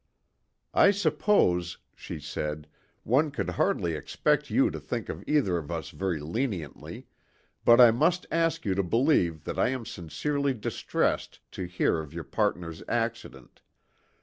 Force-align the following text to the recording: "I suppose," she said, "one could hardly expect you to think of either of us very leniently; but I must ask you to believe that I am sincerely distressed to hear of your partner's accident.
"I 0.73 0.89
suppose," 0.89 1.77
she 1.93 2.19
said, 2.19 2.65
"one 3.03 3.29
could 3.29 3.51
hardly 3.51 3.93
expect 3.93 4.49
you 4.49 4.71
to 4.71 4.79
think 4.79 5.09
of 5.09 5.23
either 5.27 5.59
of 5.59 5.69
us 5.69 5.89
very 5.91 6.19
leniently; 6.19 7.05
but 7.63 7.79
I 7.79 7.91
must 7.91 8.25
ask 8.31 8.65
you 8.65 8.73
to 8.73 8.81
believe 8.81 9.43
that 9.43 9.59
I 9.59 9.69
am 9.69 9.85
sincerely 9.85 10.55
distressed 10.55 11.39
to 11.51 11.65
hear 11.65 11.99
of 11.99 12.15
your 12.15 12.23
partner's 12.23 12.81
accident. 12.87 13.61